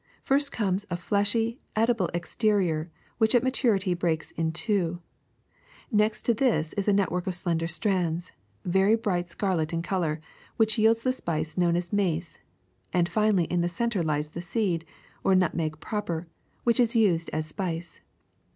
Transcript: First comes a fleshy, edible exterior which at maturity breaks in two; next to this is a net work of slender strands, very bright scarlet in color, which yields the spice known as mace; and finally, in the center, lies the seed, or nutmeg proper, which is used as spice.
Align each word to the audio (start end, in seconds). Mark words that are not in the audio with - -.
First 0.23 0.51
comes 0.51 0.83
a 0.89 0.97
fleshy, 0.97 1.59
edible 1.75 2.09
exterior 2.11 2.89
which 3.19 3.35
at 3.35 3.43
maturity 3.43 3.93
breaks 3.93 4.31
in 4.31 4.51
two; 4.51 4.99
next 5.91 6.23
to 6.23 6.33
this 6.33 6.73
is 6.73 6.87
a 6.87 6.93
net 6.93 7.11
work 7.11 7.27
of 7.27 7.35
slender 7.35 7.67
strands, 7.67 8.31
very 8.65 8.95
bright 8.95 9.29
scarlet 9.29 9.71
in 9.71 9.83
color, 9.83 10.19
which 10.57 10.79
yields 10.79 11.03
the 11.03 11.13
spice 11.13 11.55
known 11.55 11.75
as 11.75 11.93
mace; 11.93 12.39
and 12.91 13.07
finally, 13.09 13.43
in 13.43 13.61
the 13.61 13.69
center, 13.69 14.01
lies 14.01 14.31
the 14.31 14.41
seed, 14.41 14.85
or 15.23 15.35
nutmeg 15.35 15.79
proper, 15.79 16.25
which 16.63 16.79
is 16.79 16.95
used 16.95 17.29
as 17.31 17.45
spice. 17.45 18.01